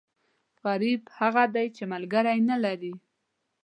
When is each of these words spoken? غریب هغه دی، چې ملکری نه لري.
غریب 0.65 1.01
هغه 1.19 1.43
دی، 1.55 1.67
چې 1.75 1.83
ملکری 1.91 2.39
نه 2.49 2.57
لري. 2.63 2.93